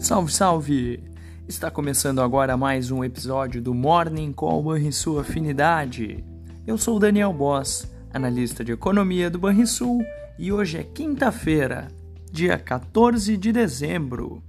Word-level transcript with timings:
Salve, 0.00 0.32
salve! 0.32 1.04
Está 1.46 1.70
começando 1.70 2.22
agora 2.22 2.56
mais 2.56 2.90
um 2.90 3.04
episódio 3.04 3.60
do 3.60 3.74
Morning 3.74 4.32
Call 4.32 4.62
Banrisul 4.62 5.20
Afinidade. 5.20 6.24
Eu 6.66 6.78
sou 6.78 6.98
Daniel 6.98 7.34
Boss, 7.34 7.86
analista 8.10 8.64
de 8.64 8.72
economia 8.72 9.28
do 9.28 9.38
Banrisul, 9.38 10.02
e 10.38 10.50
hoje 10.50 10.78
é 10.78 10.82
quinta-feira, 10.82 11.88
dia 12.32 12.58
14 12.58 13.36
de 13.36 13.52
dezembro. 13.52 14.42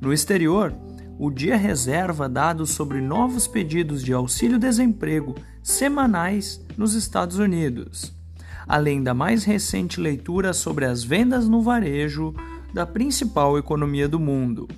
No 0.00 0.12
exterior, 0.12 0.72
o 1.18 1.32
dia 1.32 1.56
reserva 1.56 2.28
dados 2.28 2.70
sobre 2.70 3.00
novos 3.00 3.48
pedidos 3.48 4.04
de 4.04 4.12
auxílio-desemprego 4.12 5.34
semanais 5.64 6.64
nos 6.78 6.94
Estados 6.94 7.38
Unidos, 7.38 8.14
além 8.68 9.02
da 9.02 9.12
mais 9.12 9.42
recente 9.42 10.00
leitura 10.00 10.52
sobre 10.52 10.84
as 10.84 11.02
vendas 11.02 11.48
no 11.48 11.60
varejo 11.60 12.32
da 12.72 12.86
principal 12.86 13.58
economia 13.58 14.08
do 14.08 14.18
mundo. 14.18 14.68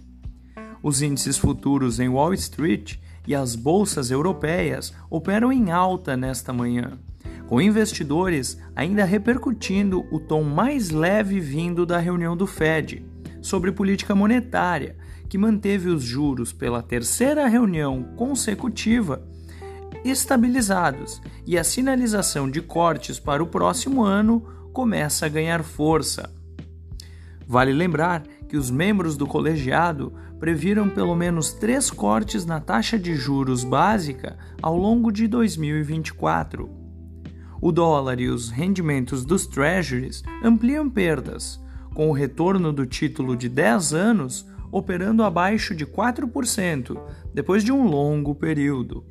Os 0.83 1.03
índices 1.03 1.37
futuros 1.37 1.99
em 1.99 2.09
Wall 2.09 2.33
Street 2.35 2.97
e 3.27 3.35
as 3.35 3.55
bolsas 3.55 4.11
europeias 4.11 4.95
operam 5.11 5.53
em 5.53 5.71
alta 5.71 6.17
nesta 6.17 6.53
manhã, 6.53 6.99
com 7.47 7.61
investidores 7.61 8.59
ainda 8.75 9.05
repercutindo 9.05 10.07
o 10.11 10.21
tom 10.21 10.43
mais 10.43 10.91
leve 10.91 11.41
vindo 11.41 11.85
da 11.85 11.99
reunião 11.99 12.37
do 12.37 12.47
Fed 12.47 13.05
sobre 13.43 13.73
política 13.73 14.15
monetária, 14.15 14.97
que 15.29 15.37
manteve 15.37 15.89
os 15.89 16.03
juros 16.03 16.53
pela 16.53 16.83
terceira 16.83 17.47
reunião 17.47 18.03
consecutiva 18.17 19.23
estabilizados 20.05 21.21
e 21.47 21.59
a 21.59 21.65
sinalização 21.65 22.51
de 22.51 22.61
cortes 22.61 23.19
para 23.19 23.43
o 23.43 23.47
próximo 23.47 24.03
ano 24.03 24.41
começa 24.73 25.27
a 25.27 25.29
ganhar 25.29 25.63
força. 25.63 26.31
Vale 27.49 27.73
lembrar 27.73 28.25
que 28.47 28.59
os 28.59 28.71
membros 28.71 29.17
do 29.17 29.27
colegiado 29.27 30.13
previram 30.39 30.87
pelo 30.87 31.17
menos 31.17 31.51
três 31.55 31.91
cortes 31.91 32.45
na 32.45 32.61
taxa 32.61 32.99
de 32.99 33.17
juros 33.17 33.65
básica 33.65 34.37
ao 34.61 34.77
longo 34.77 35.11
de 35.11 35.27
2024. 35.27 36.69
O 37.59 37.73
dólar 37.73 38.21
e 38.21 38.29
os 38.29 38.51
rendimentos 38.51 39.25
dos 39.25 39.47
treasuries 39.47 40.23
ampliam 40.45 40.91
perdas, 40.91 41.59
com 41.95 42.11
o 42.11 42.13
retorno 42.13 42.71
do 42.71 42.85
título 42.85 43.35
de 43.35 43.49
10 43.49 43.95
anos 43.95 44.47
operando 44.71 45.25
abaixo 45.25 45.75
de 45.75 45.87
4% 45.87 47.01
depois 47.33 47.65
de 47.65 47.73
um 47.73 47.87
longo 47.87 48.35
período. 48.35 49.07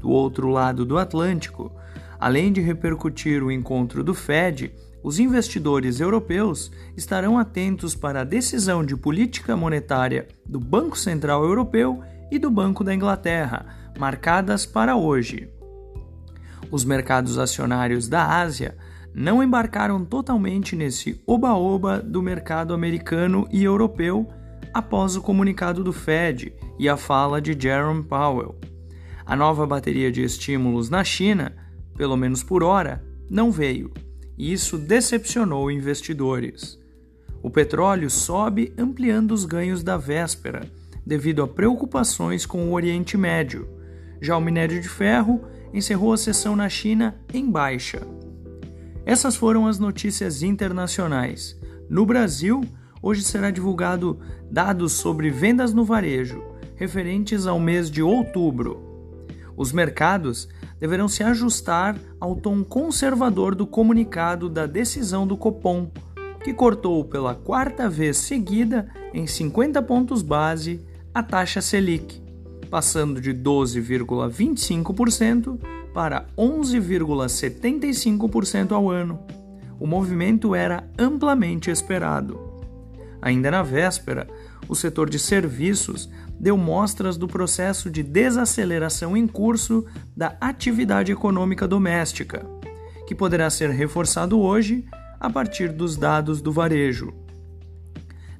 Do 0.00 0.08
outro 0.08 0.48
lado 0.48 0.86
do 0.86 0.96
Atlântico, 0.96 1.70
além 2.18 2.50
de 2.50 2.62
repercutir 2.62 3.44
o 3.44 3.52
encontro 3.52 4.02
do 4.02 4.14
Fed, 4.14 4.72
os 5.02 5.18
investidores 5.18 6.00
europeus 6.00 6.70
estarão 6.96 7.38
atentos 7.38 7.94
para 7.94 8.20
a 8.20 8.24
decisão 8.24 8.84
de 8.84 8.96
política 8.96 9.56
monetária 9.56 10.28
do 10.46 10.60
Banco 10.60 10.96
Central 10.96 11.44
Europeu 11.44 12.02
e 12.30 12.38
do 12.38 12.50
Banco 12.50 12.84
da 12.84 12.94
Inglaterra, 12.94 13.66
marcadas 13.98 14.64
para 14.64 14.96
hoje. 14.96 15.48
Os 16.70 16.84
mercados 16.84 17.38
acionários 17.38 18.08
da 18.08 18.40
Ásia 18.40 18.76
não 19.14 19.42
embarcaram 19.42 20.04
totalmente 20.04 20.74
nesse 20.74 21.20
oba-oba 21.26 22.00
do 22.00 22.22
mercado 22.22 22.72
americano 22.72 23.46
e 23.52 23.64
europeu 23.64 24.26
após 24.72 25.16
o 25.16 25.20
comunicado 25.20 25.84
do 25.84 25.92
Fed 25.92 26.54
e 26.78 26.88
a 26.88 26.96
fala 26.96 27.40
de 27.40 27.56
Jerome 27.58 28.02
Powell. 28.04 28.58
A 29.26 29.36
nova 29.36 29.66
bateria 29.66 30.10
de 30.10 30.22
estímulos 30.22 30.88
na 30.88 31.04
China, 31.04 31.52
pelo 31.94 32.16
menos 32.16 32.42
por 32.42 32.62
hora, 32.62 33.04
não 33.28 33.50
veio, 33.50 33.92
e 34.36 34.52
isso 34.52 34.78
decepcionou 34.78 35.70
investidores. 35.70 36.78
O 37.42 37.50
petróleo 37.50 38.08
sobe 38.08 38.72
ampliando 38.78 39.32
os 39.32 39.44
ganhos 39.44 39.82
da 39.82 39.96
véspera, 39.96 40.70
devido 41.04 41.42
a 41.42 41.48
preocupações 41.48 42.46
com 42.46 42.68
o 42.68 42.72
Oriente 42.72 43.16
Médio. 43.16 43.68
Já 44.20 44.36
o 44.36 44.40
minério 44.40 44.80
de 44.80 44.88
ferro 44.88 45.42
encerrou 45.74 46.12
a 46.12 46.16
sessão 46.16 46.54
na 46.54 46.68
China 46.68 47.16
em 47.32 47.50
baixa. 47.50 48.06
Essas 49.04 49.34
foram 49.34 49.66
as 49.66 49.78
notícias 49.78 50.42
internacionais. 50.42 51.58
No 51.88 52.06
Brasil, 52.06 52.62
hoje 53.02 53.22
será 53.22 53.50
divulgado 53.50 54.20
dados 54.48 54.92
sobre 54.92 55.28
vendas 55.28 55.74
no 55.74 55.84
varejo, 55.84 56.42
referentes 56.76 57.46
ao 57.46 57.58
mês 57.58 57.90
de 57.90 58.02
outubro. 58.02 58.80
Os 59.56 59.72
mercados 59.72 60.48
deverão 60.82 61.06
se 61.06 61.22
ajustar 61.22 61.96
ao 62.18 62.34
tom 62.34 62.64
conservador 62.64 63.54
do 63.54 63.64
comunicado 63.64 64.48
da 64.48 64.66
decisão 64.66 65.24
do 65.24 65.36
Copom, 65.36 65.88
que 66.42 66.52
cortou 66.52 67.04
pela 67.04 67.36
quarta 67.36 67.88
vez 67.88 68.16
seguida 68.16 68.88
em 69.14 69.24
50 69.24 69.80
pontos 69.82 70.22
base 70.22 70.84
a 71.14 71.22
taxa 71.22 71.60
Selic, 71.60 72.20
passando 72.68 73.20
de 73.20 73.32
12,25% 73.32 75.56
para 75.94 76.26
11,75% 76.36 78.72
ao 78.72 78.90
ano. 78.90 79.20
O 79.78 79.86
movimento 79.86 80.52
era 80.52 80.82
amplamente 80.98 81.70
esperado. 81.70 82.51
Ainda 83.22 83.52
na 83.52 83.62
véspera, 83.62 84.26
o 84.68 84.74
setor 84.74 85.08
de 85.08 85.16
serviços 85.16 86.10
deu 86.38 86.58
mostras 86.58 87.16
do 87.16 87.28
processo 87.28 87.88
de 87.88 88.02
desaceleração 88.02 89.16
em 89.16 89.28
curso 89.28 89.86
da 90.16 90.36
atividade 90.40 91.12
econômica 91.12 91.68
doméstica, 91.68 92.44
que 93.06 93.14
poderá 93.14 93.48
ser 93.48 93.70
reforçado 93.70 94.40
hoje 94.40 94.84
a 95.20 95.30
partir 95.30 95.68
dos 95.68 95.96
dados 95.96 96.42
do 96.42 96.50
varejo. 96.50 97.14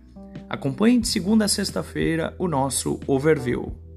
Acompanhe 0.49 1.01
de 1.01 1.09
segunda 1.09 1.47
a 1.47 1.49
sexta-feira 1.49 2.37
o 2.39 2.47
nosso 2.47 3.01
overview. 3.05 3.88